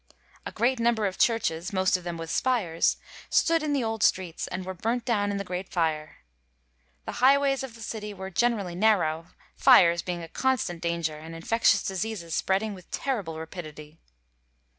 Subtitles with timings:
[0.09, 0.13] ^
[0.47, 2.97] A great number of chiu'ches, most of them with spires,
[3.29, 6.23] stood in the old streets, and were burnt down in the Great Fire.
[7.05, 11.83] The highways of .the city were generally narrow, fires being a constant danger, and infectious
[11.83, 13.99] diseases spreading with terrible rapidity.